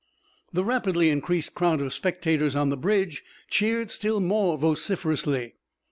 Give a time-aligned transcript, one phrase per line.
[0.51, 5.53] The rapidly increasing crowd of spectators on the bridge cheered still more vociferously.